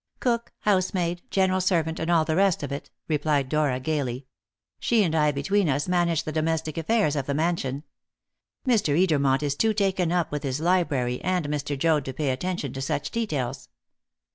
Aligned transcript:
"Cook, 0.19 0.51
housemaid, 0.61 1.21
general 1.29 1.61
servant, 1.61 1.99
and 1.99 2.09
all 2.09 2.25
the 2.25 2.35
rest 2.35 2.63
of 2.63 2.71
it," 2.71 2.89
replied 3.07 3.49
Dora 3.49 3.79
gaily; 3.79 4.25
"she 4.79 5.03
and 5.03 5.13
I 5.13 5.31
between 5.31 5.69
us 5.69 5.87
manage 5.87 6.23
the 6.23 6.31
domestic 6.31 6.75
affairs 6.75 7.15
of 7.15 7.27
the 7.27 7.35
mansion. 7.35 7.83
Mr. 8.67 8.99
Edermont 8.99 9.43
is 9.43 9.53
too 9.55 9.75
taken 9.75 10.11
up 10.11 10.31
with 10.31 10.41
his 10.41 10.59
library 10.59 11.21
and 11.23 11.45
Mr. 11.47 11.77
Joad 11.77 12.03
to 12.05 12.13
pay 12.13 12.31
attention 12.31 12.73
to 12.73 12.81
such 12.81 13.11
details." 13.11 13.69